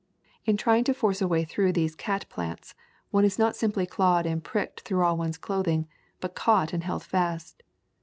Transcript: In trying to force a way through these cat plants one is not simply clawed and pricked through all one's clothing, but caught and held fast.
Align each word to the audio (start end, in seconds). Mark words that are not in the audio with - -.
In 0.45 0.57
trying 0.57 0.83
to 0.85 0.95
force 0.95 1.21
a 1.21 1.27
way 1.27 1.43
through 1.43 1.73
these 1.73 1.95
cat 1.95 2.25
plants 2.27 2.73
one 3.11 3.23
is 3.23 3.37
not 3.37 3.55
simply 3.55 3.85
clawed 3.85 4.25
and 4.25 4.43
pricked 4.43 4.81
through 4.81 5.03
all 5.03 5.15
one's 5.15 5.37
clothing, 5.37 5.87
but 6.19 6.33
caught 6.33 6.73
and 6.73 6.83
held 6.83 7.03
fast. 7.03 7.61